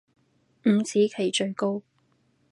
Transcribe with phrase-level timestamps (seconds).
[0.65, 1.83] 五子棋最高